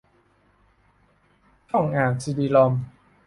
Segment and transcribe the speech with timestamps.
[1.69, 2.73] ช่องอ่านซีดีรอม